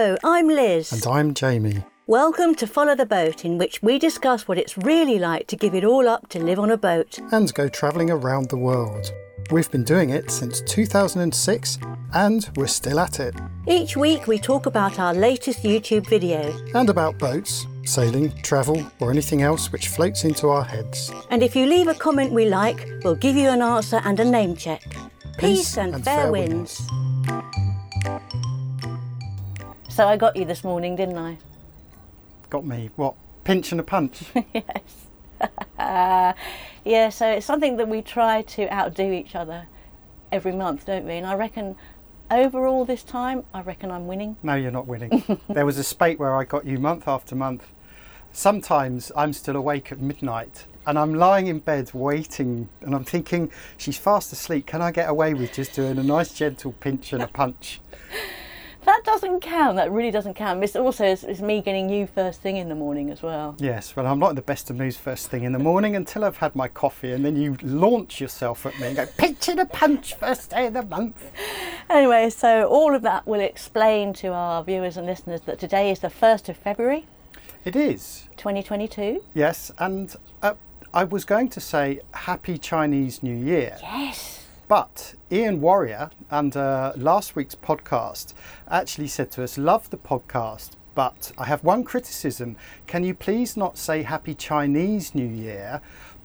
[0.00, 0.92] Hello, I'm Liz.
[0.92, 1.84] And I'm Jamie.
[2.06, 5.74] Welcome to Follow the Boat, in which we discuss what it's really like to give
[5.74, 7.18] it all up to live on a boat.
[7.32, 9.12] And go travelling around the world.
[9.50, 11.78] We've been doing it since 2006
[12.14, 13.34] and we're still at it.
[13.68, 16.50] Each week we talk about our latest YouTube video.
[16.72, 21.12] And about boats, sailing, travel, or anything else which floats into our heads.
[21.28, 24.24] And if you leave a comment we like, we'll give you an answer and a
[24.24, 24.82] name check.
[25.36, 26.80] Peace, and, and fair, fair winds.
[30.00, 31.36] So I got you this morning, didn't I?
[32.48, 34.22] Got me, what, pinch and a punch?
[34.54, 35.04] yes.
[36.86, 39.66] yeah, so it's something that we try to outdo each other
[40.32, 41.16] every month, don't we?
[41.16, 41.76] And I reckon
[42.30, 44.38] overall this time, I reckon I'm winning.
[44.42, 45.22] no, you're not winning.
[45.50, 47.66] there was a spate where I got you month after month.
[48.32, 53.52] Sometimes I'm still awake at midnight and I'm lying in bed waiting and I'm thinking,
[53.76, 54.64] she's fast asleep.
[54.64, 57.82] Can I get away with just doing a nice gentle pinch and a punch?
[58.86, 59.76] That doesn't count.
[59.76, 60.62] That really doesn't count.
[60.64, 63.54] It's also it's, it's me getting you first thing in the morning as well.
[63.58, 66.24] Yes, well, I'm not in the best of moods first thing in the morning until
[66.24, 69.60] I've had my coffee, and then you launch yourself at me and go, pinch and
[69.60, 71.30] a punch first day of the month.
[71.90, 75.98] Anyway, so all of that will explain to our viewers and listeners that today is
[76.00, 77.04] the 1st of February
[77.64, 79.22] It is, 2022.
[79.34, 80.54] yes, and uh,
[80.94, 84.39] I was going to say Happy Chinese New Year, Yes.
[84.70, 88.34] But Ian Warrior, under last week's podcast,
[88.68, 90.76] actually said to us, Love the podcast.
[90.94, 92.54] But I have one criticism.
[92.86, 95.80] Can you please not say Happy Chinese New Year,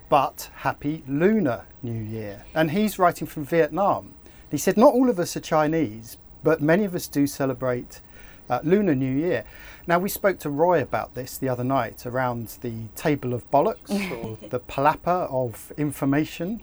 [0.10, 2.46] but Happy Lunar New Year?
[2.54, 4.14] And he's writing from Vietnam.
[4.52, 8.00] He said, Not all of us are Chinese, but many of us do celebrate
[8.48, 9.44] uh, Lunar New Year.
[9.88, 13.90] Now, we spoke to Roy about this the other night around the table of bollocks
[14.12, 16.62] or the palapa of information.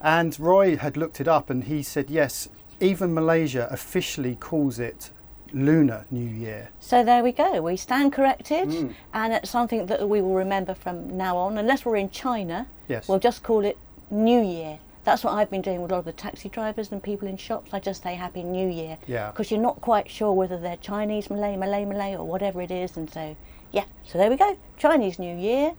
[0.00, 2.48] And Roy had looked it up and he said, yes,
[2.80, 5.10] even Malaysia officially calls it
[5.52, 6.68] Lunar New Year.
[6.80, 7.62] So there we go.
[7.62, 8.94] We stand corrected, Mm.
[9.14, 11.56] and it's something that we will remember from now on.
[11.56, 13.08] Unless we're in China, Yes.
[13.08, 13.78] we'll just call it
[14.10, 14.78] New Year.
[15.04, 17.36] That's what I've been doing with a lot of the taxi drivers and people in
[17.36, 17.72] shops.
[17.72, 18.98] I just say Happy New Year.
[19.06, 19.30] Yeah.
[19.30, 22.96] Because you're not quite sure whether they're Chinese, Malay, Malay, Malay, or whatever it is.
[22.96, 23.36] And so,
[23.70, 23.84] yeah.
[24.04, 24.56] So there we go.
[24.76, 25.72] Chinese New Year,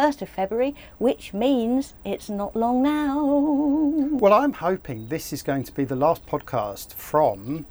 [0.00, 4.18] 1st of February, which means it's not long now.
[4.18, 7.66] Well, I'm hoping this is going to be the last podcast from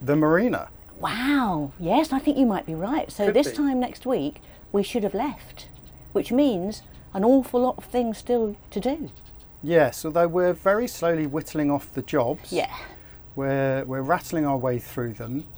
[0.00, 0.68] the marina.
[1.00, 1.72] Wow.
[1.80, 3.10] Yes, I think you might be right.
[3.10, 3.56] So Could this be.
[3.56, 4.40] time next week,
[4.70, 5.66] we should have left,
[6.12, 6.82] which means
[7.12, 9.10] an awful lot of things still to do.
[9.60, 12.52] Yes, although we're very slowly whittling off the jobs.
[12.52, 12.72] Yeah.
[13.34, 15.48] We're, we're rattling our way through them.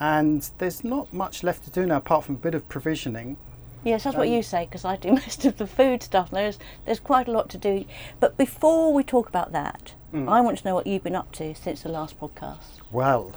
[0.00, 3.36] And there's not much left to do now apart from a bit of provisioning.
[3.84, 6.30] Yes, that's what Um, you say because I do most of the food stuff.
[6.30, 7.84] There's there's quite a lot to do.
[8.20, 10.28] But before we talk about that, Mm.
[10.30, 12.80] I want to know what you've been up to since the last podcast.
[12.92, 13.32] Well,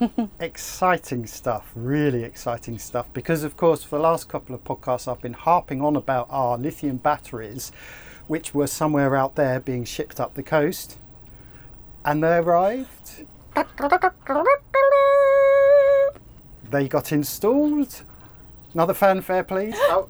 [0.40, 3.06] exciting stuff, really exciting stuff.
[3.12, 6.56] Because, of course, for the last couple of podcasts, I've been harping on about our
[6.56, 7.72] lithium batteries,
[8.26, 10.96] which were somewhere out there being shipped up the coast.
[12.06, 13.26] And they arrived.
[16.70, 18.02] They got installed.
[18.74, 19.76] Another fanfare, please.
[19.78, 20.08] Oh.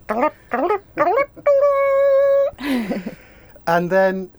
[3.66, 4.30] and then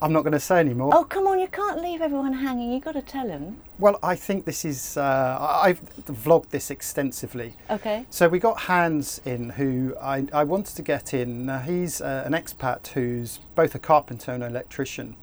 [0.00, 0.90] I'm not going to say anymore.
[0.92, 2.72] Oh come on, you can't leave everyone hanging.
[2.72, 3.58] You've got to tell them.
[3.78, 4.96] Well, I think this is.
[4.96, 5.02] Uh,
[5.40, 7.54] I- I've vlogged this extensively.
[7.70, 8.06] Okay.
[8.10, 11.48] So we got Hans in, who I, I wanted to get in.
[11.48, 15.14] Uh, he's uh, an expat who's both a carpenter and an electrician.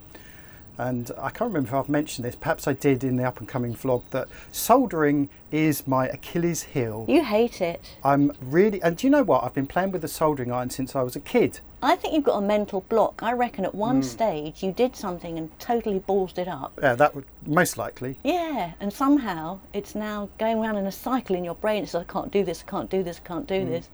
[0.79, 2.35] And I can't remember if I've mentioned this.
[2.37, 7.05] Perhaps I did in the up and coming vlog that soldering is my Achilles heel.
[7.09, 7.97] You hate it.
[8.01, 9.43] I'm really, and do you know what?
[9.43, 11.59] I've been playing with the soldering iron since I was a kid.
[11.83, 13.21] I think you've got a mental block.
[13.21, 16.79] I reckon at one stage you did something and totally ballsed it up.
[16.81, 18.17] Yeah, that would most likely.
[18.23, 21.83] Yeah, and somehow it's now going around in a cycle in your brain.
[21.83, 23.69] It's like, I can't do this, I can't do this, I can't do Hmm.
[23.71, 23.89] this.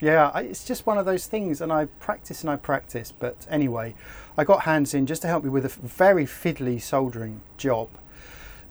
[0.00, 3.12] Yeah, I, it's just one of those things, and I practice and I practice.
[3.12, 3.94] But anyway,
[4.36, 7.88] I got Hans in just to help me with a very fiddly soldering job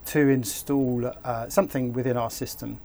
[0.07, 2.79] to install uh, something within our system.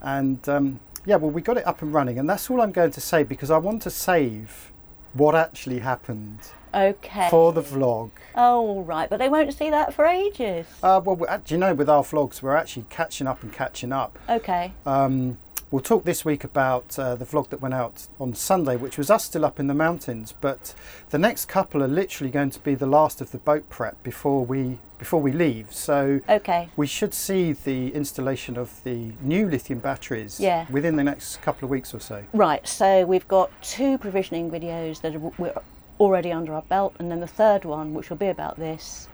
[0.00, 2.92] And um, yeah, well, we got it up and running, and that's all I'm going
[2.92, 4.70] to say because I want to save
[5.14, 6.38] what actually happened
[6.74, 7.28] Okay.
[7.30, 8.10] for the vlog.
[8.36, 10.66] Oh, right, but they won't see that for ages.
[10.82, 14.18] Uh, well, do you know, with our vlogs, we're actually catching up and catching up.
[14.28, 14.72] Okay.
[14.86, 15.38] Um,
[15.70, 19.10] we'll talk this week about uh, the vlog that went out on Sunday, which was
[19.10, 20.34] us still up in the mountains.
[20.40, 20.74] But
[21.10, 24.44] the next couple are literally going to be the last of the boat prep before
[24.44, 25.72] we before we leave.
[25.72, 26.68] So Okay.
[26.76, 30.66] we should see the installation of the new lithium batteries Yeah.
[30.70, 32.24] within the next couple of weeks or so.
[32.32, 35.54] Right, so we've got two provisioning videos that are, we're
[36.00, 39.06] already under our belt, and then the third one, which will be about this,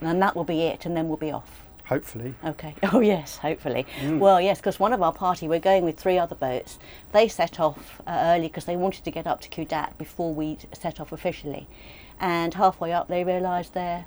[0.00, 1.63] and then that will be it, and then we'll be off.
[1.86, 2.34] Hopefully.
[2.44, 2.74] Okay.
[2.92, 3.86] Oh yes, hopefully.
[4.04, 6.78] Well, yes, because one of our party, we're going with three other boats.
[7.12, 10.58] They set off uh, early because they wanted to get up to Kudat before we
[10.72, 11.66] set off officially,
[12.20, 14.06] and halfway up they realised their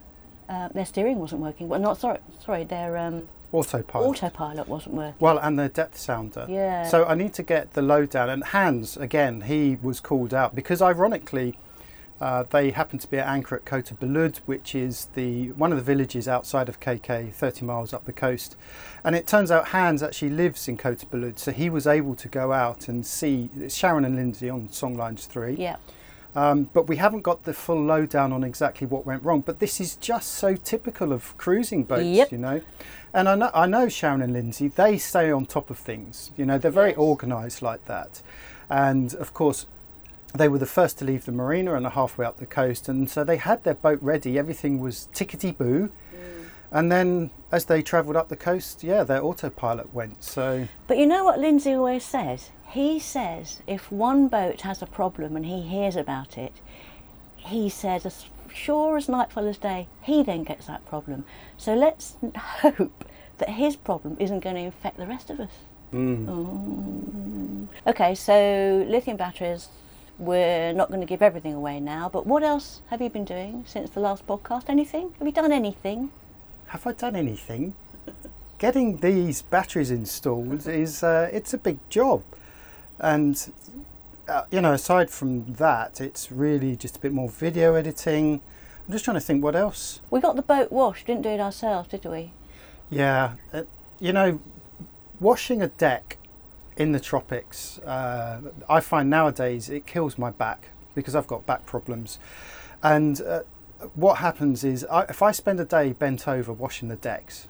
[0.50, 1.68] uh, their steering wasn't working.
[1.68, 4.08] Well, not sorry, sorry, their um, Autopilot.
[4.08, 5.16] autopilot wasn't working.
[5.20, 6.46] Well, and the depth sounder.
[6.50, 6.86] Yeah.
[6.88, 8.30] So I need to get the lowdown.
[8.30, 11.58] And Hans, again, he was called out because ironically,
[12.20, 15.78] uh, they happen to be at anchor at Kota Belud, which is the one of
[15.78, 18.56] the villages outside of KK, 30 miles up the coast.
[19.04, 22.28] And it turns out Hans actually lives in Kota Belud, so he was able to
[22.28, 25.56] go out and see Sharon and Lindsay on Songlines 3.
[25.56, 25.78] Yeah.
[26.36, 29.42] Um, but we haven't got the full lowdown on exactly what went wrong.
[29.42, 32.32] But this is just so typical of cruising boats, Yep.
[32.32, 32.62] you know.
[33.14, 36.32] And I know, I know Sharon and Lindsay, they stay on top of things.
[36.38, 37.00] You know, they're very Yes.
[37.00, 38.22] organised like that.
[38.70, 39.66] And of course,
[40.38, 42.88] they were the first to leave the marina and are halfway up the coast.
[42.88, 44.38] And so they had their boat ready.
[44.38, 45.92] Everything was tickety boo.
[46.70, 50.24] And then as they travelled up the coast, yeah, their autopilot went.
[50.24, 52.52] So But you know what Lindsay always says?
[52.68, 56.54] He says if one boat has a problem and he hears about it,
[57.38, 61.24] he says, as sure as nightfall as day, he then gets that problem.
[61.58, 63.06] So let's hope
[63.38, 65.52] that his problem isn't going to infect the rest of us.
[65.94, 67.68] Mm.
[67.86, 69.70] Okay, so lithium batteries,
[70.20, 73.64] we're not going to give everything away now, but what else have you been doing
[73.68, 74.64] since the last podcast?
[74.68, 75.14] Anything?
[75.20, 76.12] Have you done anything?
[76.68, 77.74] have I done anything?
[78.60, 82.24] Getting these batteries installed is uh, it's a big job,
[83.00, 83.54] and
[84.28, 88.42] uh, you know aside from that, it's really just a bit more video editing.
[88.86, 90.00] I'm just trying to think what else.
[90.10, 92.32] We got the boat washed, didn't do it ourselves, did we?
[92.90, 93.64] Yeah, uh,
[94.00, 94.40] you know,
[95.20, 96.18] washing a deck
[96.78, 101.66] in the tropics, uh, I find nowadays it kills my back because I've got back
[101.66, 102.20] problems.
[102.84, 103.42] And uh,
[103.96, 107.48] what happens is, I, if I spend a day bent over washing the decks,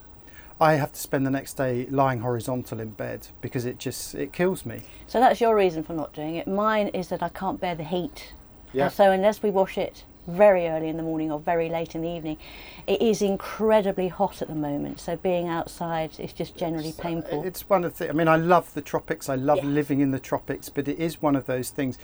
[0.59, 4.33] I have to spend the next day lying horizontal in bed because it just it
[4.33, 4.81] kills me.
[5.05, 6.47] So that's your reason for not doing it.
[6.47, 8.33] Mine is that I can't bear the heat.
[8.73, 8.85] Yeah.
[8.85, 12.01] And so unless we wash it very early in the morning or very late in
[12.01, 12.37] the evening,
[12.85, 14.99] it is incredibly hot at the moment.
[14.99, 17.43] So being outside is just generally painful.
[17.43, 18.09] It's one of the.
[18.09, 19.29] I mean, I love the tropics.
[19.29, 21.97] I love living in the tropics, but it is one of those things.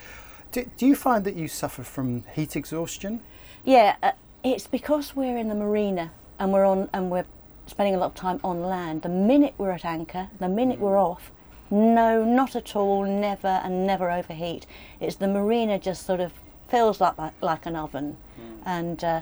[0.51, 3.21] Do, do you find that you suffer from heat exhaustion?
[3.65, 4.11] Yeah, uh,
[4.43, 7.25] it's because we're in the marina and we're on and we're
[7.65, 9.01] spending a lot of time on land.
[9.01, 11.31] The minute we're at anchor, the minute we're off,
[11.71, 14.67] no, not at all, never and never overheat.
[14.99, 16.33] It's the marina just sort of
[16.73, 18.17] feels like like, like an oven,
[18.65, 19.21] and uh,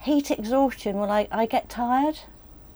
[0.00, 0.96] heat exhaustion.
[0.96, 2.18] Well, I, I get tired.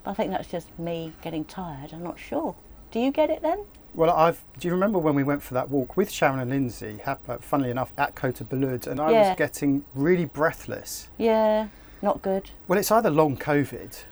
[0.06, 1.92] I think that's just me getting tired.
[1.92, 2.54] I'm not sure.
[2.92, 3.64] Do you get it then?
[3.94, 4.40] Well, I've.
[4.60, 7.00] Do you remember when we went for that walk with Sharon and Lindsay?
[7.04, 9.28] uh, Funnily enough, at Kota Belud, and I Yeah.
[9.30, 11.08] was getting really breathless.
[11.18, 11.66] Yeah,
[12.00, 12.50] not good.
[12.68, 14.04] Well, it's either long COVID,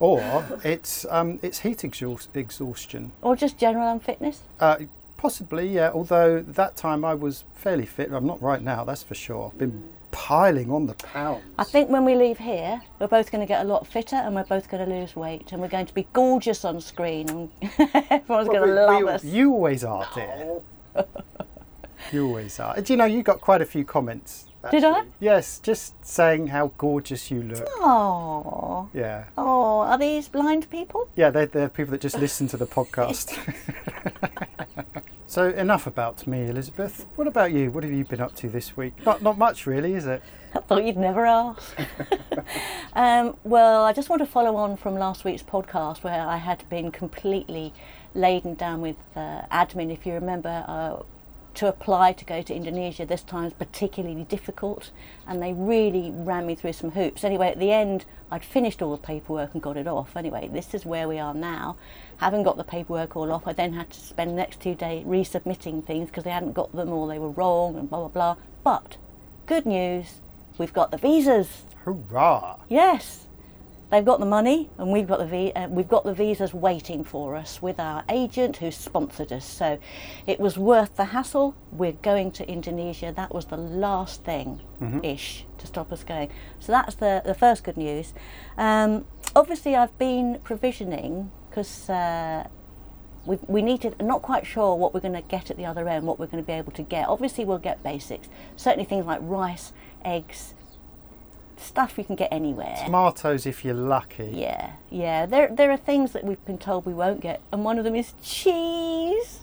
[0.00, 3.12] or it's um, it's heat exhaust- exhaustion.
[3.20, 4.40] Or just general unfitness.
[4.58, 4.76] Uh,
[5.18, 5.90] possibly, yeah.
[5.92, 8.10] Although that time I was fairly fit.
[8.10, 9.50] I'm not right now, that's for sure.
[9.52, 11.42] I've been piling on the pounds.
[11.58, 14.34] I think when we leave here, we're both going to get a lot fitter and
[14.34, 17.50] we're both going to lose weight and we're going to be gorgeous on screen and
[18.10, 19.22] everyone's Well, going to love we- us.
[19.24, 20.60] You always are, dear.
[22.12, 22.80] you always are.
[22.80, 24.46] Do you know you got quite a few comments?
[24.72, 25.04] Did I?
[25.20, 27.64] Yes, just saying how gorgeous you look.
[27.76, 29.26] Oh, Yeah.
[29.38, 31.08] oh, are these blind people?
[31.16, 33.38] Yeah, they're, they're people that just listen to the podcast.
[35.28, 37.04] So enough about me, Elizabeth.
[37.14, 37.70] What about you?
[37.70, 38.94] What have you been up to this week?
[39.04, 40.22] Not not much, really, is it?
[40.54, 41.78] I thought you'd never ask.
[42.94, 46.66] um, well, I just want to follow on from last week's podcast where I had
[46.70, 47.74] been completely
[48.14, 49.92] laden down with uh, admin.
[49.92, 51.02] If you remember, uh,
[51.58, 54.92] to apply to go to Indonesia this time is particularly difficult,
[55.26, 57.24] and they really ran me through some hoops.
[57.24, 60.16] Anyway, at the end, I'd finished all the paperwork and got it off.
[60.16, 61.76] Anyway, this is where we are now.
[62.18, 65.04] Having got the paperwork all off, I then had to spend the next two days
[65.04, 68.36] resubmitting things because they hadn't got them or they were wrong and blah blah blah.
[68.62, 68.96] But
[69.46, 70.20] good news,
[70.58, 71.64] we've got the visas.
[71.84, 72.58] Hurrah!
[72.68, 73.26] Yes,
[73.90, 77.36] they've got the money, and we've got the uh, we've got the visas waiting for
[77.36, 79.44] us with our agent who sponsored us.
[79.44, 79.78] So
[80.26, 81.54] it was worth the hassle.
[81.72, 83.12] We're going to Indonesia.
[83.14, 84.60] That was the last thing
[85.02, 86.30] ish to stop us going.
[86.60, 88.14] So that's the the first good news.
[88.56, 91.88] Um, obviously, I've been provisioning because.
[91.90, 92.48] Uh,
[93.26, 95.86] we, we need to not quite sure what we're going to get at the other
[95.86, 99.04] end what we're going to be able to get obviously we'll get basics certainly things
[99.04, 100.54] like rice eggs
[101.60, 104.30] stuff you can get anywhere Tomatoes, if you're lucky.
[104.32, 107.78] yeah yeah there there are things that we've been told we won't get and one
[107.78, 109.40] of them is cheese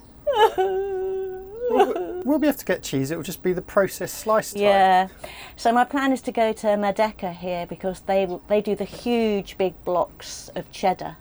[1.70, 3.12] We'll, we'll be able to get cheese.
[3.12, 4.62] It will just be the processed slice type.
[4.62, 5.08] Yeah.
[5.56, 9.58] So my plan is to go to Madeka here because they they do the huge
[9.58, 11.18] big blocks of cheddar,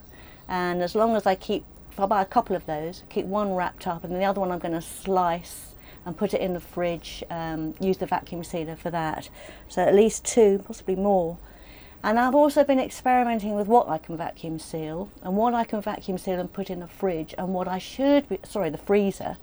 [0.49, 3.55] And as long as I keep, if I buy a couple of those, keep one
[3.55, 5.74] wrapped up, and the other one I'm going to slice
[6.05, 7.25] and put it in the fridge.
[7.31, 9.29] Um, use the vacuum sealer for that.
[9.69, 11.39] So at least two, possibly more.
[12.03, 15.81] And I've also been experimenting with what I can vacuum seal and what I can
[15.81, 19.39] vacuum seal and put in the fridge and what I should be, sorry, the freezer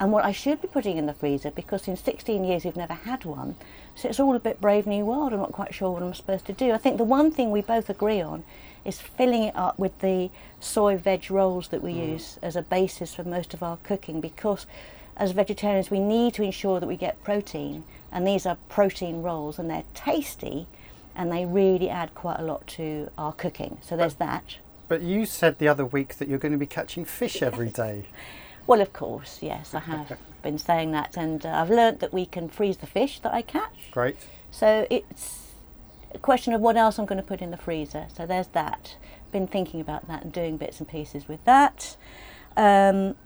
[0.00, 2.92] and what I should be putting in the freezer because in 16 years we've never
[2.92, 3.54] had one.
[3.94, 5.32] So it's all a bit brave new world.
[5.32, 6.72] I'm not quite sure what I'm supposed to do.
[6.72, 8.42] I think the one thing we both agree on
[8.84, 12.08] is filling it up with the soy veg rolls that we mm.
[12.08, 14.66] use as a basis for most of our cooking because
[15.16, 19.58] as vegetarians we need to ensure that we get protein and these are protein rolls
[19.58, 20.66] and they're tasty
[21.14, 23.78] and they really add quite a lot to our cooking.
[23.80, 24.56] So there's but, that.
[24.88, 28.04] But you said the other week that you're going to be catching fish every day.
[28.66, 32.26] Well, of course, yes, I have been saying that, and uh, I've learnt that we
[32.26, 33.90] can freeze the fish that I catch.
[33.90, 34.16] Great.
[34.50, 35.52] So it's
[36.14, 38.06] a question of what else I'm going to put in the freezer.
[38.14, 38.96] So there's that.
[39.32, 41.96] Been thinking about that and doing bits and pieces with that.
[42.56, 43.16] Um,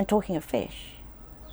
[0.00, 0.94] and talking of fish,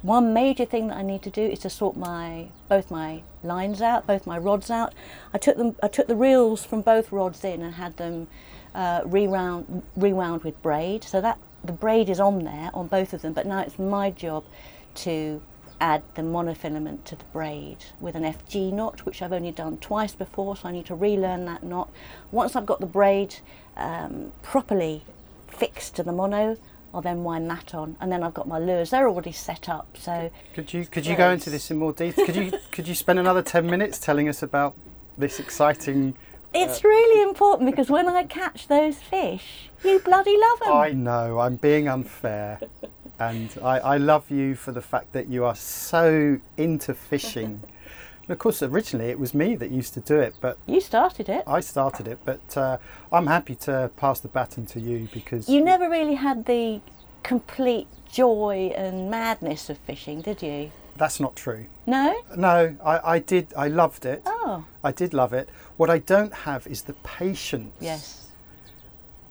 [0.01, 3.81] one major thing that I need to do is to sort my both my lines
[3.81, 4.93] out, both my rods out.
[5.33, 5.75] I took them.
[5.83, 8.27] I took the reels from both rods in and had them
[8.73, 11.03] uh, rewound rewound with braid.
[11.03, 14.11] So that the braid is on there on both of them, but now it's my
[14.11, 14.45] job
[15.07, 15.41] to
[15.81, 20.15] add the monofilament to the braid with an FG knot, which I've only done twice
[20.15, 21.89] before, so I need to relearn that knot.
[22.31, 23.35] Once I've got the braid
[23.75, 25.03] um, properly
[25.49, 26.55] fixed to the mono,
[26.93, 28.89] I'll then wind that on, and then I've got my lures.
[28.91, 29.97] They're already set up.
[29.99, 32.25] So could you could you go into this in more detail?
[32.25, 34.75] Could you could you spend another ten minutes telling us about
[35.17, 36.15] this exciting
[36.55, 40.71] uh, it's really important because when I catch those fish, you bloody love them.
[40.73, 42.59] I know, I'm being unfair.
[43.19, 47.63] and I, I love you for the fact that you are so into fishing.
[48.27, 51.29] And of course, originally it was me that used to do it, but you started
[51.29, 51.43] it.
[51.47, 52.77] I started it, but uh,
[53.11, 56.81] I'm happy to pass the baton to you because you never really had the
[57.23, 60.71] complete joy and madness of fishing, did you?
[60.97, 61.67] That's not true.
[61.85, 62.19] No?
[62.35, 63.53] No, I, I did.
[63.55, 64.23] I loved it.
[64.25, 64.65] Oh.
[64.83, 65.47] I did love it.
[65.77, 67.75] What I don't have is the patience.
[67.79, 68.27] Yes.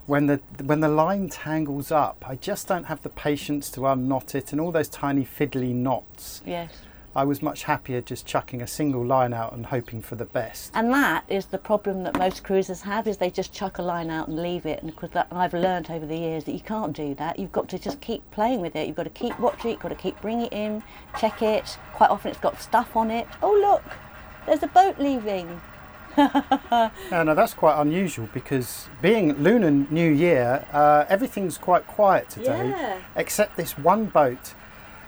[0.07, 4.37] When the when the line tangles up, I just don't have the patience to unknot
[4.37, 6.41] it and all those tiny fiddly knots.
[6.47, 6.71] Yes.
[7.17, 10.71] I was much happier just chucking a single line out and hoping for the best.
[10.75, 14.11] And that is the problem that most cruisers have is they just chuck a line
[14.11, 14.83] out and leave it.
[14.83, 17.39] And because that, I've learned over the years that you can't do that.
[17.39, 18.87] You've got to just keep playing with it.
[18.87, 19.73] You've got to keep watching it.
[19.75, 20.83] You've got to keep bringing it in,
[21.19, 21.79] check it.
[21.95, 23.27] Quite often it's got stuff on it.
[23.43, 23.97] Oh look,
[24.45, 25.63] there's a boat leaving.
[26.19, 32.69] no, no, that's quite unusual because being Lunar New Year, uh, everything's quite quiet today,
[32.69, 33.01] yeah.
[33.17, 34.55] except this one boat.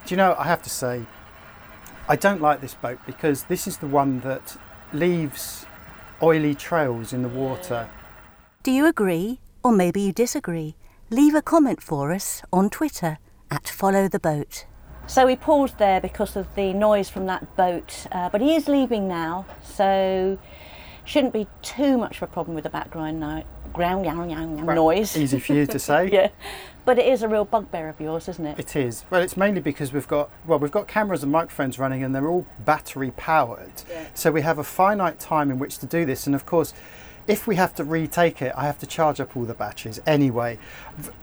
[0.07, 0.35] Do you know?
[0.39, 1.07] I have to say,
[2.11, 4.57] I don't like this boat because this is the one that
[4.95, 5.67] leaves
[6.23, 7.87] oily trails in the water.
[8.63, 10.75] Do you agree or maybe you disagree?
[11.11, 13.19] Leave a comment for us on Twitter
[13.51, 14.65] at Follow the Boat.
[15.07, 18.69] So we paused there because of the noise from that boat, uh, but he is
[18.69, 20.39] leaving now, so
[21.05, 24.05] shouldn't be too much of a problem with the background no- ground
[24.67, 25.17] noise.
[25.17, 26.11] Easy for you to say.
[26.13, 26.29] yeah,
[26.89, 28.59] but it is a real bugbear of yours, isn't it?
[28.59, 29.05] It is.
[29.11, 32.29] Well, it's mainly because we've got well, we've got cameras and microphones running, and they're
[32.29, 33.83] all battery powered.
[33.91, 34.07] Yeah.
[34.15, 36.73] So we have a finite time in which to do this, and of course.
[37.27, 40.59] If we have to retake it, I have to charge up all the batteries anyway.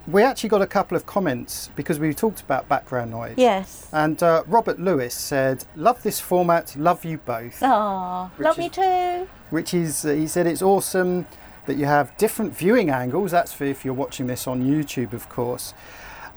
[0.05, 3.33] We actually got a couple of comments because we talked about background noise.
[3.37, 3.89] Yes.
[3.91, 6.75] And uh, Robert Lewis said, "Love this format.
[6.75, 9.27] Love you both." Oh, love is, me too.
[9.49, 11.25] Which is, uh, he said, it's awesome
[11.65, 13.31] that you have different viewing angles.
[13.31, 15.73] That's for if you're watching this on YouTube, of course.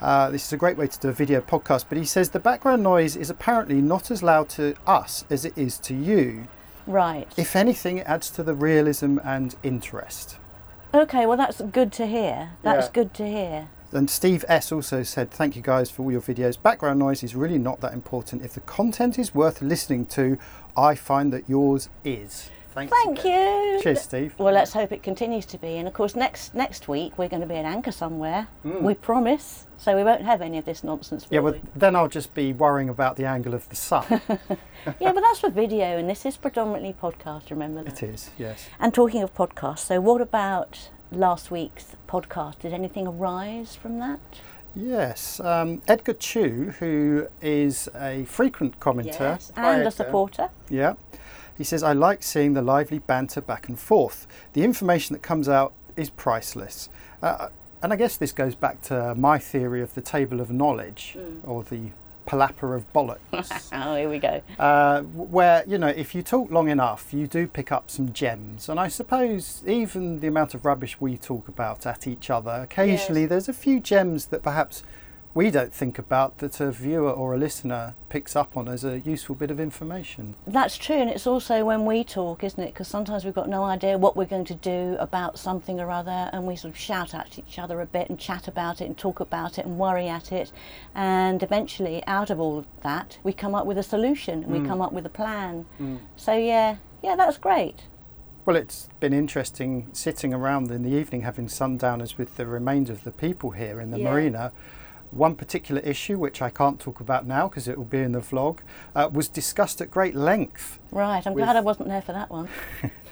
[0.00, 2.38] Uh, this is a great way to do a video podcast, but he says the
[2.38, 6.46] background noise is apparently not as loud to us as it is to you.
[6.86, 7.26] Right.
[7.36, 10.38] If anything, it adds to the realism and interest.
[10.94, 12.50] Okay, well, that's good to hear.
[12.62, 12.92] That's Yeah.
[12.92, 13.68] good to hear.
[13.90, 16.60] And Steve S also said, Thank you guys for all your videos.
[16.62, 18.44] Background noise is really not that important.
[18.44, 20.38] If the content is worth listening to,
[20.76, 22.50] I find that yours is.
[22.78, 23.80] Thanks Thank you.
[23.82, 24.34] Cheers, Steve.
[24.38, 25.78] Well, let's hope it continues to be.
[25.78, 28.46] And of course, next next week we're going to be at anchor somewhere.
[28.64, 28.82] Mm.
[28.82, 29.66] We promise.
[29.78, 31.26] So we won't have any of this nonsense.
[31.30, 34.04] Yeah, will well, then I'll just be worrying about the angle of the sun.
[35.00, 37.50] yeah, but that's for video, and this is predominantly podcast.
[37.50, 38.02] Remember that.
[38.02, 38.68] it is, yes.
[38.80, 42.58] And talking of podcasts, so what about last week's podcast?
[42.60, 44.20] Did anything arise from that?
[44.74, 49.88] Yes, um, Edgar Chu, who is a frequent commenter Yes, and Edgar.
[49.88, 50.50] a supporter.
[50.68, 50.94] Yeah,
[51.58, 54.26] he says, I like seeing the lively banter back and forth.
[54.54, 56.88] The information that comes out is priceless.
[57.22, 57.48] Uh,
[57.82, 61.40] and I guess this goes back to my theory of the table of knowledge Mm.
[61.44, 61.90] or the
[62.26, 63.70] palapa of bollocks.
[63.72, 64.42] Oh, here we go.
[64.58, 68.68] uh, where you know if you talk long enough you do pick up some gems
[68.68, 73.22] and i suppose even the amount of rubbish we talk about at each other occasionally
[73.22, 73.30] Yes.
[73.30, 74.82] there's a few gems that perhaps
[75.34, 79.00] we don't think about that a viewer or a listener picks up on as a
[79.00, 82.72] useful bit of information That's true, and it's also when we talk, isn't it?
[82.72, 86.30] Because sometimes we've got no idea what we're going to do about something or other,
[86.32, 88.96] and we sort of shout at each other a bit and chat about it and
[88.96, 90.52] talk about it and worry at it.
[90.94, 94.58] And eventually, out of all of that, we come up with a solution and we
[94.58, 94.66] mm.
[94.66, 95.66] come up with a plan.
[95.80, 95.98] Mm.
[96.16, 97.82] So, yeah, yeah, that's great.
[98.44, 103.04] well it's been interesting sitting around in the evening having sundowners with the remainder of
[103.04, 104.10] the people here in the Yeah.
[104.10, 104.52] marina
[105.10, 108.20] one particular issue which i can't talk about now because it will be in the
[108.20, 108.58] vlog
[108.94, 112.30] uh, was discussed at great length Right, I'm With- glad I wasn't there for that
[112.30, 112.48] one.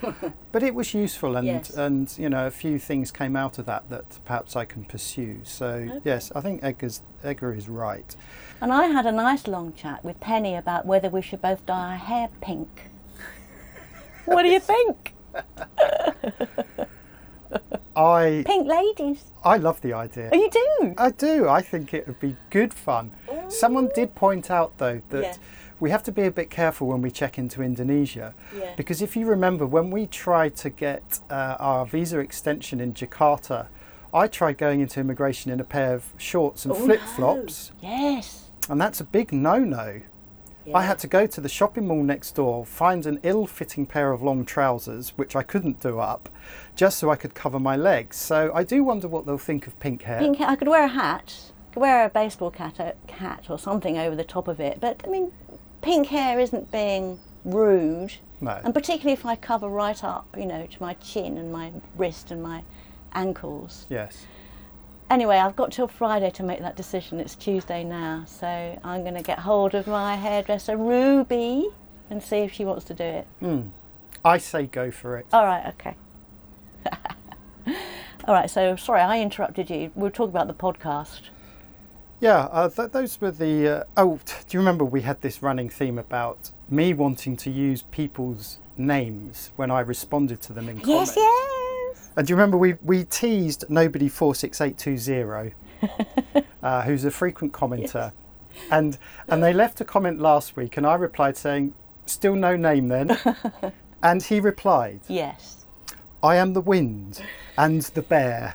[0.53, 1.71] But it was useful, and Yes.
[1.71, 5.41] and you know a few things came out of that that perhaps I can pursue.
[5.45, 8.17] So yes, I think Edgar's Edgar is right.
[8.63, 11.91] And I had a nice long chat with Penny about whether we should both dye
[11.93, 12.89] our hair pink.
[14.25, 15.15] what do you think?
[17.97, 19.25] I Pink ladies.
[19.45, 20.31] I love the idea.
[20.33, 20.95] Oh, you do?
[20.99, 21.49] I do.
[21.49, 23.11] I think it would be good fun.
[23.49, 25.35] Someone did point out though that Yeah.
[25.81, 28.35] we have to be a bit careful when we check into Indonesia.
[28.57, 28.75] Yeah.
[28.77, 33.67] Because if you remember, when we tried to get uh, our visa extension in Jakarta,
[34.13, 38.51] I tried going into immigration in a pair of shorts and Oh, flip flops, Yes.
[38.69, 40.01] and that's a big no-no.
[40.75, 44.13] I had to go to the shopping mall next door, find an ill fitting pair
[44.13, 46.29] of long trousers, which I couldn't do up,
[46.75, 48.17] just so I could cover my legs.
[48.17, 50.19] So I do wonder what they'll think of pink hair.
[50.19, 50.49] Pink hair.
[50.49, 51.53] I could wear a hat.
[51.73, 54.81] Could wear a baseball cap, uh, hat or something over the top of it.
[54.81, 55.33] But I mean,
[55.83, 58.15] pink hair isn't being rude.
[58.41, 58.61] No.
[58.65, 62.31] And particularly if I cover right up, you know, to my chin and my wrist
[62.31, 62.65] and my
[63.13, 63.87] ankles.
[63.89, 64.27] Yes.
[65.09, 67.21] Anyway, I've got till Friday to make that decision.
[67.21, 68.47] It's Tuesday now, so
[68.83, 71.69] I'm going to get hold of my hairdresser Ruby
[72.11, 73.27] and see if she wants to do it.
[74.25, 75.27] I say go for it.
[75.33, 75.95] All right, okay.
[78.25, 79.93] All right, so sorry I interrupted you.
[79.95, 81.21] We were talking about the podcast.
[82.19, 83.69] Yeah, uh, th- those were the.
[83.69, 87.83] Uh, oh, do you remember we had this running theme about me wanting to use
[87.83, 91.15] people's names when I responded to them in comments?
[91.15, 91.56] Yes, yes.
[92.17, 95.53] And do you remember we, we teased nobody four six eight two zero,
[96.63, 98.13] uh, who's a frequent commenter,
[98.71, 98.97] and
[99.29, 101.75] and they left a comment last week, and I replied saying,
[102.07, 103.19] "Still no name then,"
[104.03, 105.67] and he replied, Yes.
[106.23, 107.23] "I am the wind
[107.59, 108.55] and the bear,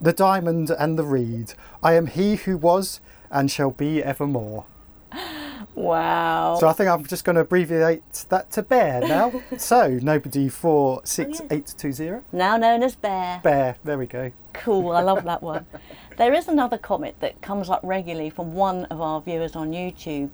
[0.00, 1.54] the diamond and the reed.
[1.84, 4.64] I am he who was and shall be evermore."
[5.76, 6.56] Wow.
[6.58, 9.30] So I think I'm just going to abbreviate that to bear now.
[9.58, 12.24] so nobody four six eight two zero.
[12.32, 13.40] now known as Bear.
[13.44, 13.76] Bear.
[13.84, 14.32] There we go.
[14.54, 15.66] Cool, I love that one.
[16.16, 20.30] There is another comment that comes up regularly from one of our viewers on YouTube,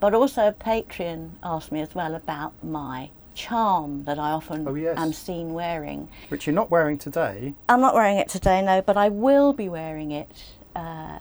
[0.00, 4.74] but also a Patreon asked me as well about my charm that I often Oh,
[4.74, 4.96] yes.
[4.96, 6.08] am seen wearing.
[6.28, 7.52] Which you're not wearing today.
[7.68, 10.30] I'm not wearing it today, no, but I will be wearing it
[10.74, 11.18] uh,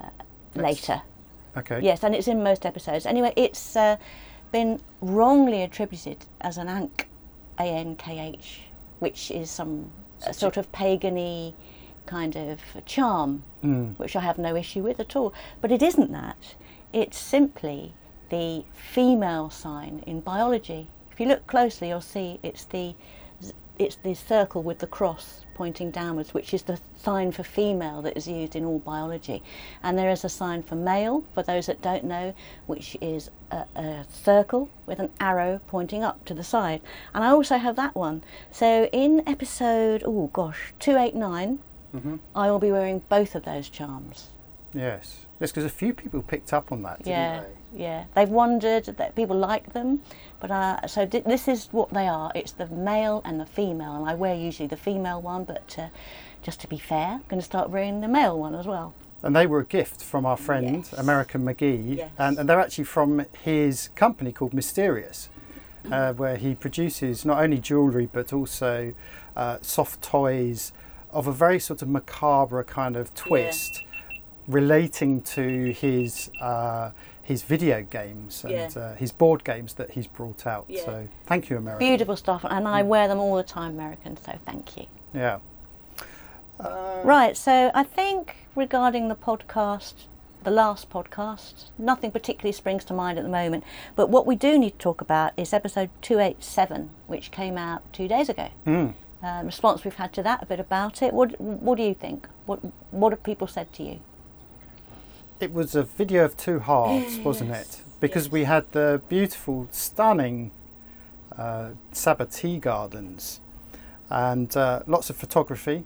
[0.56, 1.02] later.
[1.58, 1.80] Okay.
[1.82, 3.06] Yes, and it's in most episodes.
[3.06, 3.98] Anyway, it's uh,
[4.52, 7.08] been wrongly attributed as an Ankh,
[7.60, 8.62] A N K H,
[9.00, 9.90] which is some
[10.26, 11.54] uh, sort of pagany
[12.06, 13.44] kind of charm,
[13.98, 15.34] which I have no issue with at all.
[15.62, 16.56] But it isn't that.
[16.94, 17.94] It's simply
[18.30, 20.88] the female sign in biology.
[21.12, 22.96] If you look closely, you'll see it's the
[23.80, 28.16] it's the circle with the cross pointing downwards, which is the sign for female that
[28.16, 29.42] is used in all biology.
[29.82, 32.36] And there is a sign for male, for those that don't know,
[32.68, 36.82] which is a, a circle with an arrow pointing up to the side.
[37.14, 38.24] And I also have that one.
[38.52, 41.60] So in episode, oh gosh, 289,
[41.96, 42.16] mm-hmm.
[42.36, 44.28] I will be wearing both of those charms.
[44.74, 45.26] Yes.
[45.40, 47.48] Yes, because a few people picked up on that, didn't Yeah, they?
[47.76, 48.06] Yeah.
[48.16, 50.02] They've wondered that people like them,
[50.40, 52.32] but uh, so di- this is what they are.
[52.36, 55.88] It's the male and the female, and I wear usually the female one, but uh,
[56.42, 58.94] just to be fair, I'm going to start wearing the male one as well.
[59.24, 60.94] And they were a gift from our friend, Yes.
[60.94, 61.98] American McGee.
[61.98, 62.12] Yes.
[62.18, 65.30] And, and they're actually from his company called Mysterious,
[65.92, 68.94] uh, where he produces not only jewellery but also
[69.36, 70.74] uh, soft toys
[71.12, 73.84] of a very sort of macabre kind of twist
[74.48, 76.30] relating to his.
[76.40, 76.92] Uh,
[77.26, 78.70] his video games and Yeah.
[78.76, 80.66] uh, his board games that he's brought out.
[80.70, 80.86] Yeah.
[80.86, 81.80] So thank you, America.
[81.84, 84.16] Beautiful stuff, and I wear them all the time, American.
[84.18, 84.86] So thank you.
[85.14, 85.40] Yeah.
[86.60, 89.94] Uh, Right, so I think regarding the podcast,
[90.44, 93.64] the last podcast, nothing particularly springs to mind at the moment.
[93.96, 98.08] But what we do need to talk about is episode 287, which came out two
[98.08, 98.50] days ago.
[98.68, 98.94] Mm.
[99.24, 101.12] Uh, response we've had to that, a bit about it.
[101.12, 102.28] What, what do you think?
[102.46, 102.60] What,
[102.92, 104.00] what have people said to you?
[105.40, 107.82] It was a video of two halves, wasn't it?
[108.00, 110.52] because we had the beautiful, stunning
[111.38, 113.40] uh, Sabah tea gardens
[114.10, 115.86] and uh, lots of photography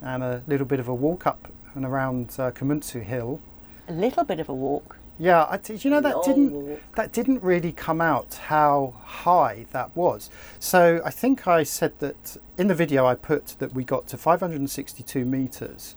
[0.00, 3.40] and a little bit of a walk up and around uh, Hill.
[3.88, 4.98] A little bit of a walk.
[5.18, 6.80] Yeah, I, you know that Long didn't walk.
[6.96, 10.30] that didn't really come out how high that was.
[10.58, 14.16] So I think I said that in the video I put that we got to
[14.16, 15.96] 562 meters.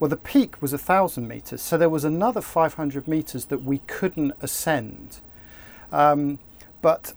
[0.00, 3.78] Well, the peak was a thousand meters, so there was another 500 meters that we
[3.86, 5.20] couldn't ascend.
[5.92, 6.38] Um,
[6.80, 7.12] but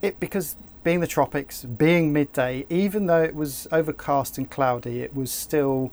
[0.00, 5.14] it because being the tropics, being midday, even though it was overcast and cloudy, it
[5.14, 5.92] was still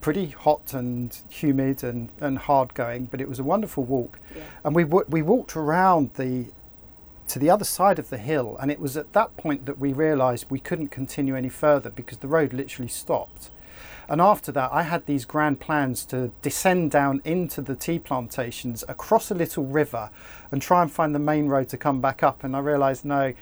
[0.00, 3.04] pretty hot and humid and, and hard going.
[3.06, 4.42] But it was a wonderful walk, Yeah.
[4.64, 6.46] and we we walked around the
[7.28, 9.92] to the other side of the hill, and it was at that point that we
[9.92, 13.50] realised we couldn't continue any further because the road literally stopped.
[14.08, 18.84] And after that, I had these grand plans to descend down into the tea plantations
[18.88, 20.10] across a little river
[20.52, 22.44] and try and find the main road to come back up.
[22.44, 23.34] And I realised, no,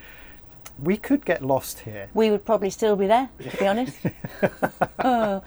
[0.82, 2.08] we could get lost here.
[2.14, 3.98] We would probably still be there, to be honest.
[4.98, 5.42] Oh.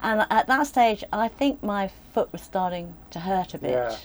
[0.00, 3.70] And at that stage, I think my foot was starting to hurt a bit.
[3.70, 3.96] Yeah.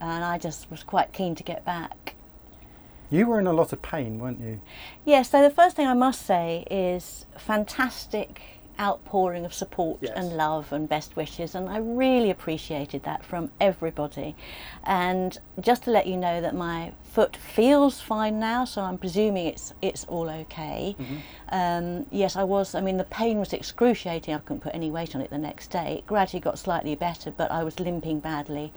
[0.00, 2.14] And I just was quite keen to get back.
[3.10, 4.60] You were in a lot of pain, weren't you?
[5.04, 8.40] Yeah, so the first thing I must say is fantastic
[8.78, 10.12] outpouring of support Yes.
[10.16, 14.34] and love and best wishes, and I really appreciated that from everybody.
[14.84, 19.46] And just to let you know that my foot feels fine now, so I'm presuming
[19.46, 20.96] it's it's all okay.
[21.50, 22.74] Um, yes, I was.
[22.74, 24.34] I mean, the pain was excruciating.
[24.34, 25.96] I couldn't put any weight on it the next day.
[25.98, 28.72] It gradually got slightly better, but I was limping badly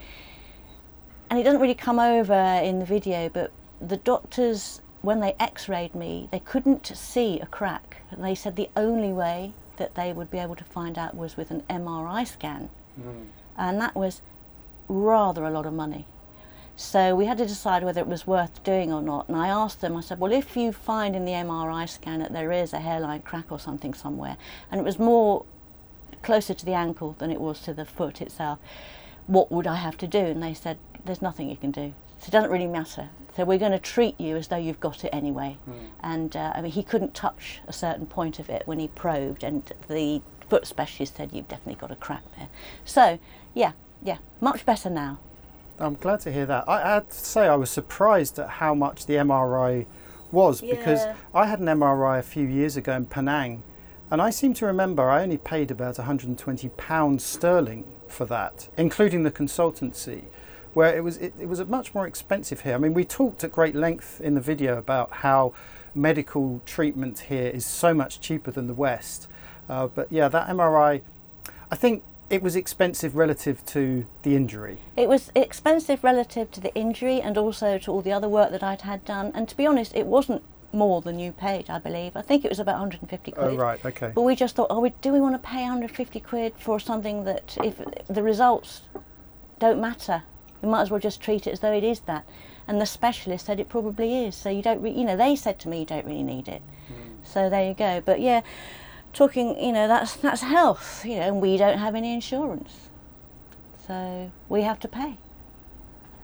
[1.30, 2.34] and it doesn't really come over
[2.64, 7.46] in the video, but the doctors, when they x rayed me, they couldn't see a
[7.46, 7.98] crack.
[8.12, 11.38] And they said the only way that they would be able to find out was
[11.38, 12.70] with an MRI scan.
[12.96, 13.24] Hmm.
[13.58, 14.22] And that was
[14.88, 16.06] rather a lot of money.
[16.76, 19.28] So we had to decide whether it was worth doing or not.
[19.28, 22.34] And I asked them, I said, well, if you find in the MRI scan that
[22.34, 24.38] there is a hairline crack or something somewhere,
[24.72, 25.44] and it was more
[26.22, 28.60] closer to the ankle than it was to the foot itself,
[29.26, 30.20] what would I have to do?
[30.20, 31.94] And they said, there's nothing you can do.
[32.20, 33.10] So it doesn't really matter.
[33.36, 35.58] So we're going to treat you as though you've got it anyway.
[36.02, 39.44] And uh, I mean, he couldn't touch a certain point of it when he probed,
[39.44, 42.48] and the foot specialist said you've definitely got a crack there.
[42.84, 43.20] So
[43.54, 45.20] yeah, yeah, much better now.
[45.80, 46.68] I'm glad to hear that.
[46.68, 49.86] I, I had to say I was surprised at how much the MRI
[50.32, 53.64] was because I had an MRI a few years ago in Penang,
[54.10, 59.24] and I seem to remember I only paid about 120 pounds sterling for that, including
[59.24, 60.24] the consultancy.
[60.78, 62.76] Where it was, it, it was much more expensive here.
[62.76, 65.54] I mean, we talked at great length in the video about how
[65.96, 69.28] medical treatment here is so much cheaper than the West.
[69.68, 71.02] Uh, but yeah, that MRI,
[71.72, 74.78] I think it was expensive relative to the injury.
[74.96, 78.62] It was expensive relative to the injury and also to all the other work that
[78.62, 79.32] I'd had done.
[79.34, 82.16] And to be honest, it wasn't more than you paid, I believe.
[82.16, 83.44] I think it was about 150 quid.
[83.44, 84.12] Oh, right, okay.
[84.14, 87.24] But we just thought, oh, we, do we want to pay 150 quid for something
[87.24, 88.82] that, if the results
[89.58, 90.22] don't matter,
[90.62, 92.26] we might as well just treat it as though it is that.
[92.68, 94.36] And the specialist said it probably is.
[94.36, 96.62] So you don't, re- you know, they said to me you don't really need it.
[97.24, 98.02] So there you go.
[98.04, 98.42] But yeah,
[99.14, 102.90] talking, you know, that's that's health, you know, and we don't have any insurance,
[103.86, 105.18] so we have to pay.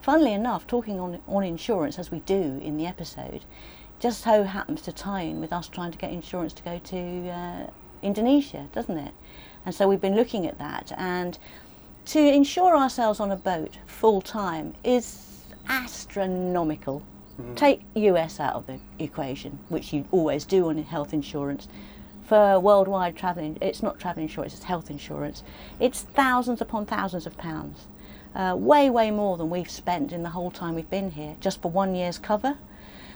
[0.02, 3.46] Funnily enough, talking on on insurance as we do in the episode,
[4.00, 7.30] just so happens to tie in with us trying to get insurance to go to
[7.30, 7.68] uh,
[8.02, 9.14] Indonesia, doesn't it?
[9.66, 11.38] And so we've been looking at that, and
[12.06, 17.02] to insure ourselves on a boat full time is astronomical.
[17.56, 21.68] Take US out of the equation, which you always do on health insurance.
[22.26, 25.44] For worldwide travelling, it's not travel insurance, it's health insurance.
[25.80, 27.88] It's thousands upon thousands of pounds.
[28.36, 31.62] Uh, way, way more than we've spent in the whole time we've been here, just
[31.62, 32.58] for one year's cover.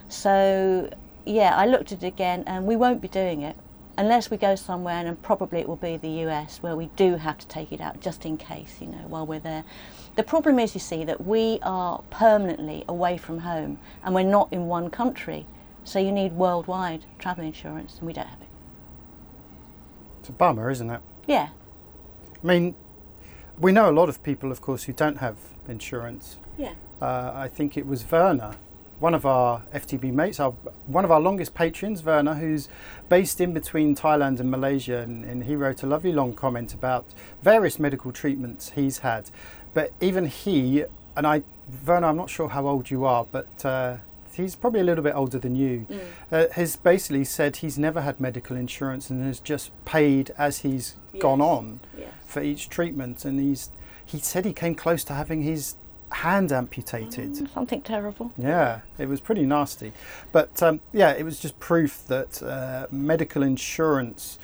[0.09, 0.89] So,
[1.25, 3.55] yeah, I looked at it again, and we won't be doing it
[3.97, 7.37] unless we go somewhere, and probably it will be the US where we do have
[7.39, 9.63] to take it out just in case, you know, while we're there.
[10.15, 14.51] The problem is, you see, that we are permanently away from home and we're not
[14.51, 15.45] in one country.
[15.83, 18.47] So you need worldwide travel insurance, and we don't have it.
[20.19, 20.99] It's a bummer, isn't it?
[21.27, 21.49] Yeah,
[22.43, 22.75] I mean,
[23.59, 26.37] we know a lot of people, of course, who don't have insurance.
[26.57, 26.73] yeah.
[27.01, 28.55] Uh, I think it was Werner,
[28.99, 30.51] one of our FTB mates, our,
[30.87, 32.67] one of our longest patrons, Werner, who's
[33.09, 37.05] based in between Thailand and Malaysia, and, and he wrote a lovely long comment about
[37.43, 39.29] various medical treatments he's had.
[39.73, 40.83] But even he,
[41.15, 41.43] and I,
[41.85, 43.97] Werner, I'm not sure how old you are, but uh,
[44.33, 45.85] he's probably a little bit older than you,
[46.31, 50.95] uh, has basically said he's never had medical insurance and has just paid as he's
[51.19, 52.09] gone on Yes.
[52.25, 53.69] for each treatment, and he's
[54.05, 55.75] he said he came close to having his
[56.11, 57.49] hand amputated.
[57.51, 58.31] Something terrible.
[58.37, 59.91] Yeah, it was pretty nasty.
[60.31, 64.39] But um, yeah, it was just proof that uh, medical insurance,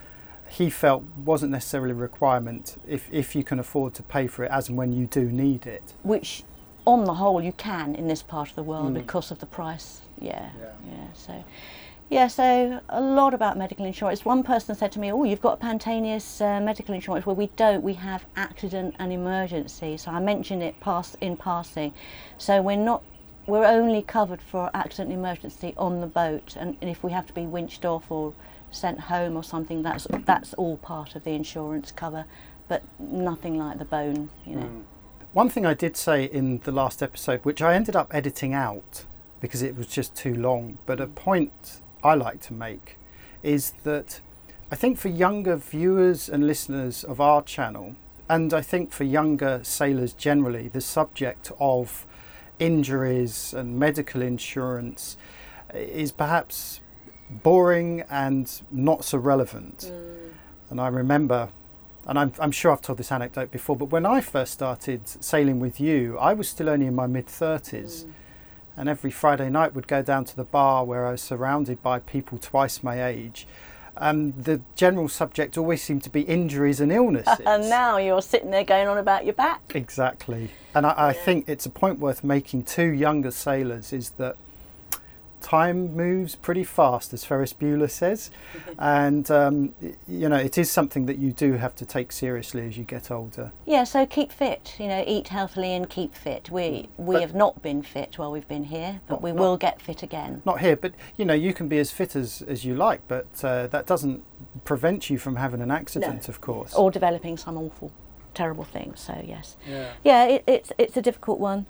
[0.50, 4.52] he felt, wasn't necessarily a requirement if, if you can afford to pay for it
[4.52, 5.94] as and when you do need it.
[6.04, 6.44] Which,
[6.86, 8.96] on the whole, you can in this part of the world Mm.
[8.96, 10.02] because of the price.
[10.20, 10.50] Yeah.
[10.60, 10.66] Yeah.
[10.92, 11.08] Yeah.
[11.14, 11.44] So.
[12.10, 14.24] Yeah, so a lot about medical insurance.
[14.24, 17.48] One person said to me, "Oh, you've got a Pantaneous uh, medical insurance." Well, we
[17.56, 17.84] don't.
[17.84, 19.98] We have accident and emergency.
[19.98, 21.94] So I mentioned it pass in passing.
[22.38, 23.04] So we're not.
[23.48, 27.26] We're only covered for accident and emergency on the boat, and, and if we have
[27.28, 28.34] to be winched off or
[28.72, 32.26] sent home or something, that's that's all part of the insurance cover,
[32.68, 34.30] but nothing like the bone.
[34.46, 34.84] You know.
[35.34, 39.06] One thing I did say in the last episode, which I ended up editing out
[39.42, 42.98] because it was just too long, but a point I like to make
[43.42, 44.22] is that
[44.72, 47.96] I think for younger viewers and listeners of our channel,
[48.30, 52.08] and I think for younger sailors generally, the subject of
[52.58, 55.18] injuries and medical insurance
[55.74, 56.82] is perhaps
[57.30, 59.92] boring and not so relevant.
[59.92, 60.32] Mm.
[60.70, 61.50] And I remember,
[62.08, 65.60] and I'm, I'm sure I've told this anecdote before, but when I first started sailing
[65.60, 68.06] with you, I was still only in my mid 30s.
[68.76, 72.00] And every Friday night would go down to the bar where I was surrounded by
[72.00, 73.48] people twice my age.
[73.96, 77.40] And the general subject always seemed to be injuries and illnesses.
[77.46, 79.62] And now you're sitting there going on about your back.
[79.76, 80.50] Exactly.
[80.74, 84.36] And I, I think it's a point worth making to younger sailors is that
[85.44, 88.32] time moves pretty fast, as Ferris Bueller says.
[88.80, 89.76] and, um,
[90.08, 93.12] you know, it is something that you do have to take seriously as you get
[93.12, 93.52] older.
[93.66, 94.76] Yeah, so keep fit.
[94.80, 96.50] You know, eat healthily and keep fit.
[96.50, 99.40] We we But- have not been fit while we've been here, but Not- we not-
[99.42, 100.42] will get fit again.
[100.46, 103.28] Not here, but, you know, you can be as fit as, as you like, but
[103.44, 104.24] uh, that doesn't
[104.64, 106.74] prevent you from having an accident, of course.
[106.74, 107.92] Or developing some awful,
[108.34, 109.00] terrible things.
[109.02, 109.92] So yes, Yeah.
[110.04, 111.66] yeah, it, it's it's a difficult one.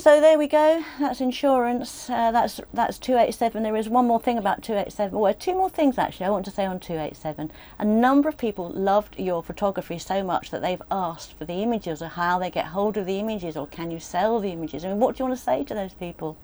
[0.00, 0.82] So there we go.
[0.98, 2.08] That's insurance.
[2.08, 3.62] Uh, that's that's two eight seven.
[3.62, 5.18] There is one more thing about two eight seven.
[5.18, 6.24] Well, two more things actually.
[6.24, 7.52] I want to say on two eight seven.
[7.78, 12.00] A number of people loved your photography so much that they've asked for the images
[12.00, 14.86] or how they get hold of the images or can you sell the images.
[14.86, 16.38] I mean, what do you want to say to those people?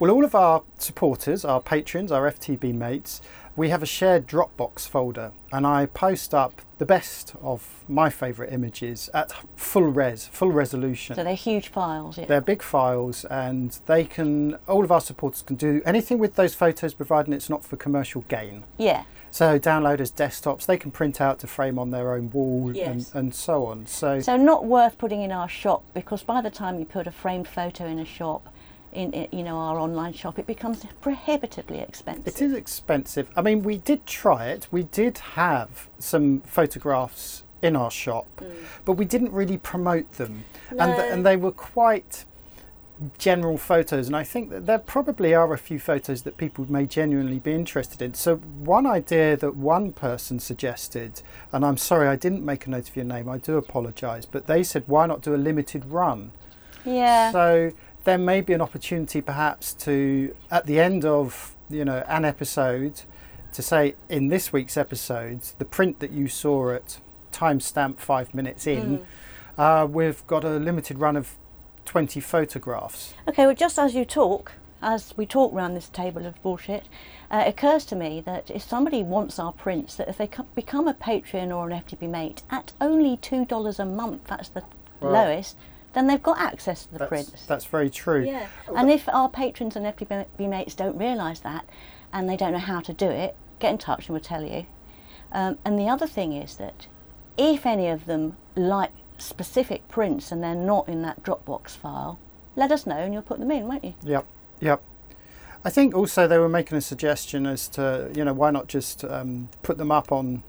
[0.00, 3.20] Well, all of our supporters, our patrons, our FTB mates,
[3.56, 8.52] we have a shared Dropbox folder, and I post up the best of my favourite
[8.52, 11.14] images at full res, full resolution.
[11.16, 12.16] So they're huge files.
[12.16, 12.24] Yeah.
[12.26, 14.54] They're big files, and they can.
[14.66, 18.22] All of our supporters can do anything with those photos, providing it's not for commercial
[18.28, 18.64] gain.
[18.78, 19.04] yeah.
[19.32, 20.66] So download as desktops.
[20.66, 23.12] They can print out to frame on their own wall, Yes.
[23.12, 23.86] and, and so on.
[23.86, 27.12] So, So not worth putting in our shop because by the time you put a
[27.12, 28.52] framed photo in a shop,
[28.92, 32.26] in, in you know our online shop, it becomes prohibitively expensive.
[32.26, 33.30] It is expensive.
[33.36, 34.68] I mean, we did try it.
[34.70, 38.50] We did have some photographs in our shop, mm.
[38.84, 42.24] but we didn't really promote them, and th- and they were quite
[43.18, 44.06] general photos.
[44.06, 47.52] And I think that there probably are a few photos that people may genuinely be
[47.52, 48.14] interested in.
[48.14, 51.22] So one idea that one person suggested,
[51.52, 53.28] and I'm sorry I didn't make a note of your name.
[53.28, 56.32] I do apologise, but they said why not do a limited run?
[56.84, 57.32] Yeah.
[57.32, 57.72] So
[58.04, 63.02] there may be an opportunity perhaps to, at the end of, you know, an episode,
[63.52, 67.00] to say in this week's episode the print that you saw at
[67.32, 69.04] timestamp five minutes in,
[69.58, 71.36] uh, we've got a limited run of
[71.84, 73.14] 20 photographs.
[73.28, 76.84] Okay, well, just as you talk, as we talk round this table of bullshit,
[77.30, 80.46] uh, it occurs to me that if somebody wants our prints, that if they co-
[80.54, 84.62] become a Patreon or an FTB mate at only two dollars a month, that's the
[85.00, 85.56] Well, lowest,
[85.92, 87.46] then they've got access to the That's, prints.
[87.46, 88.24] that's very true.
[88.24, 88.46] Yeah.
[88.74, 91.64] And if our patrons and FTB mates don't realise that
[92.12, 94.66] and they don't know how to do it, get in touch and we'll tell you.
[95.32, 96.86] Um, and the other thing is that
[97.36, 102.18] if any of them like specific prints and they're not in that Dropbox file,
[102.56, 103.94] let us know and you'll put them in, won't you?
[104.02, 104.26] Yep,
[104.60, 104.82] yep.
[105.64, 109.04] I think also they were making a suggestion as to, you know, why not just
[109.04, 110.42] um, put them up on.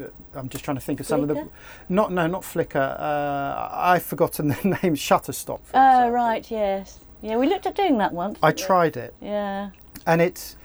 [0.00, 1.48] Uh, I'm just trying to think of some of the.
[1.88, 2.76] Not no, not Flickr.
[2.98, 4.94] Uh, I've forgotten the name.
[4.94, 5.60] Shutterstock.
[5.64, 6.10] For Oh, example.
[6.12, 6.98] right, yes.
[7.22, 8.38] Yeah, we looked at doing that once.
[8.42, 9.70] I tried it, Yeah.
[10.06, 10.56] and it's.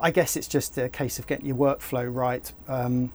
[0.00, 2.52] I guess it's just a case of getting your workflow right.
[2.68, 3.12] Um,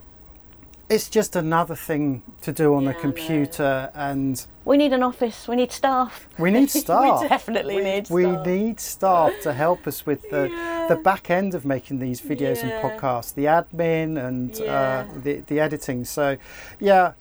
[0.90, 3.00] it's just another thing to do on Yeah, the know.
[3.00, 6.26] computer, and We need an office, we need staff.
[6.38, 7.22] we need staff.
[7.22, 8.46] we definitely we, need we staff.
[8.46, 10.48] need staff to help us with the
[10.88, 12.68] the back end of making these videos Yeah.
[12.70, 15.04] and podcasts, the admin and Yeah.
[15.08, 16.04] uh, the the editing.
[16.06, 16.36] So,
[16.80, 17.12] yeah,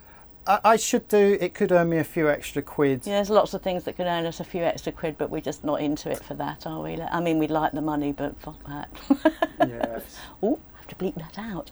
[0.48, 1.38] I, I should do.
[1.42, 3.02] It could earn me a few extra quid.
[3.06, 5.42] Yeah, there's lots of things that could earn us a few extra quid, but we're
[5.42, 7.02] just not into it for that, are we?
[7.02, 8.90] I mean, we'd like the money, but fuck that.
[9.68, 10.18] Yes.
[10.42, 11.72] Oh, I have to bleep that out.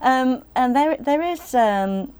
[0.00, 2.12] Um, and there, there is um,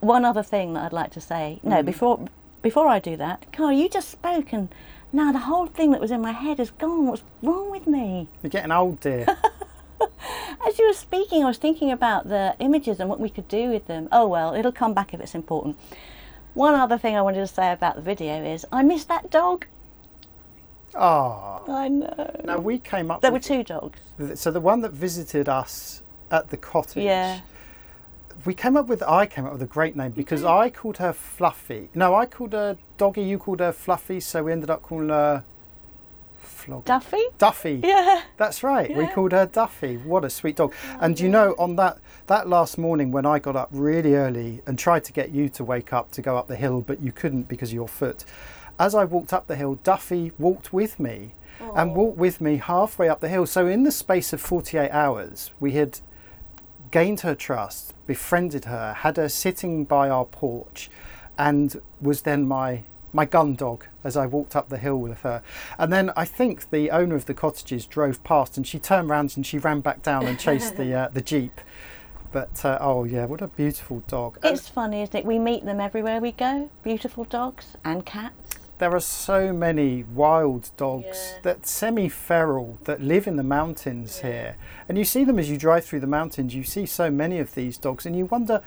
[0.00, 1.60] one other thing that I'd like to say.
[1.62, 2.26] No, before
[2.62, 4.68] before I do that, Carl, you just spoke and
[5.12, 7.06] now the whole thing that was in my head is gone.
[7.06, 8.28] What's wrong with me?
[8.42, 9.24] You're getting old, dear.
[10.66, 13.70] As you were speaking, I was thinking about the images and what we could do
[13.70, 14.08] with them.
[14.10, 15.76] Oh well, it'll come back if it's important.
[16.54, 19.66] One other thing I wanted to say about the video is I miss that dog.
[20.94, 21.62] Ah.
[21.68, 22.40] I know.
[22.44, 23.20] Now we came up.
[23.20, 23.98] There were two dogs.
[24.34, 27.04] So the one that visited us at the cottage.
[27.04, 27.40] Yeah.
[28.44, 29.02] We came up with.
[29.02, 31.88] I came up with a great name because I called her Fluffy.
[31.94, 33.22] No, I called her Doggy.
[33.22, 34.20] You called her Fluffy.
[34.20, 35.44] So we ended up calling her.
[36.38, 36.84] Flog.
[36.84, 37.22] Duffy?
[37.38, 37.80] Duffy.
[37.84, 38.22] Yeah.
[38.36, 38.94] That's right.
[38.96, 39.96] We called her Duffy.
[39.96, 40.72] What a sweet dog.
[41.00, 44.78] and you know, on that that last morning when I got up really early and
[44.78, 47.48] tried to get you to wake up to go up the hill, but you couldn't
[47.48, 48.24] because of your foot.
[48.78, 51.32] As I walked up the hill, Duffy walked with me
[51.74, 53.46] and walked with me halfway up the hill.
[53.46, 56.00] So in the space of 48 hours, we had
[56.90, 60.90] gained her trust, befriended her, had her sitting by our porch,
[61.38, 65.42] and was then my my gun dog as I walked up the hill with her.
[65.78, 69.32] And then I think the owner of the cottages drove past, and she turned round
[69.36, 71.60] and she ran back down and chased the uh, the jeep.
[72.32, 74.38] But uh, oh yeah, what a beautiful dog!
[74.42, 75.24] And It's funny, isn't it?
[75.24, 76.70] We meet them everywhere we go.
[76.82, 78.45] Beautiful dogs and cats.
[78.78, 81.38] There are so many wild dogs Yeah.
[81.42, 84.56] that semi-feral that live in the mountains here,
[84.88, 86.54] and you see them as you drive through the mountains.
[86.54, 88.62] You see so many of these dogs, and you wonder.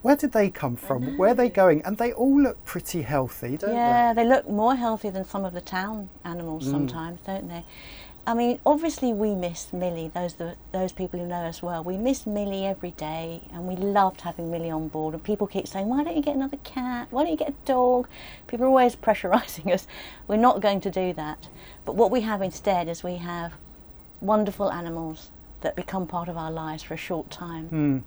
[0.00, 1.18] Where did they come from?
[1.18, 1.82] Where are they going?
[1.84, 3.74] And they all look pretty healthy, don't they?
[3.76, 6.70] yeah, they look more healthy than some of the town animals Mm.
[6.70, 7.64] sometimes, don't they?
[8.28, 10.10] I mean, obviously we miss Millie.
[10.12, 13.74] Those the, those people who know us well, we miss Millie every day, and we
[13.74, 15.14] loved having Millie on board.
[15.14, 17.08] And people keep saying, "Why don't you get another cat?
[17.10, 18.06] Why don't you get a dog?"
[18.46, 19.86] People are always pressurising us.
[20.26, 21.48] We're not going to do that.
[21.86, 23.54] But what we have instead is we have
[24.20, 25.30] wonderful animals
[25.62, 27.70] that become part of our lives for a short time.
[27.70, 28.02] Mm.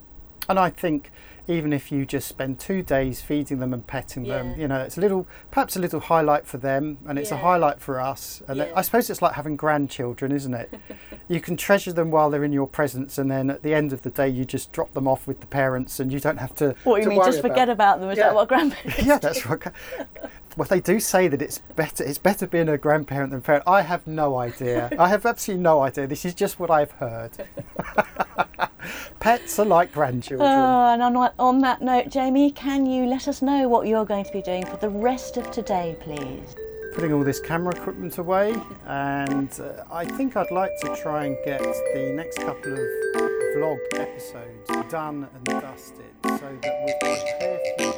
[0.50, 1.12] And I think
[1.48, 4.56] even if you just spend two days feeding them and petting them, Yeah.
[4.58, 7.82] you know, it's a little, perhaps a little highlight for them, and it's a highlight
[7.82, 8.42] for us.
[8.48, 8.72] And Yeah.
[8.76, 10.74] I suppose it's like having grandchildren, isn't it?
[11.28, 14.02] you can treasure them while they're in your presence, and then at the end of
[14.04, 16.76] the day, you just drop them off with the parents, and you don't have to.
[16.84, 17.18] What do you mean?
[17.18, 18.10] worry Just forget about them?
[18.12, 18.26] Is Yeah.
[18.28, 19.04] that what grandparents?
[19.06, 19.62] yeah, that's right.
[20.58, 22.04] Well, they do say that it's better.
[22.04, 23.64] It's better being a grandparent than a parent.
[23.68, 24.90] I have no idea.
[25.00, 26.08] I have absolutely no idea.
[26.08, 27.32] This is just what I've heard.
[29.20, 30.50] Pets are like grandchildren.
[30.50, 34.26] Oh, and on, on that note, Jamie, can you let us know what you're going
[34.26, 36.56] to be doing for the rest of today, please?
[36.94, 38.54] putting all this camera equipment away
[38.86, 42.80] and uh, I think I'd like to try and get the next couple of
[43.56, 47.91] vlog episodes done and dusted so that we've got a clear few days